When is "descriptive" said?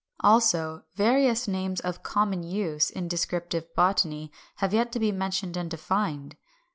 3.07-3.71